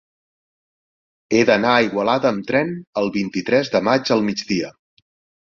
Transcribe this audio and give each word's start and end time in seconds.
He 1.35 1.41
d'anar 1.49 1.73
a 1.73 1.83
Igualada 1.89 2.31
amb 2.31 2.47
tren 2.53 2.73
el 3.03 3.13
vint-i-tres 3.19 3.71
de 3.77 3.83
maig 3.91 4.13
al 4.19 4.27
migdia. 4.33 4.75